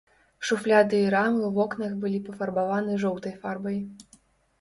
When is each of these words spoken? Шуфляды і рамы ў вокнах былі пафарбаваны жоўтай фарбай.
Шуфляды 0.51 1.01
і 1.01 1.11
рамы 1.15 1.37
ў 1.45 1.51
вокнах 1.57 1.91
былі 2.05 2.19
пафарбаваны 2.29 2.97
жоўтай 3.05 3.37
фарбай. 3.45 3.77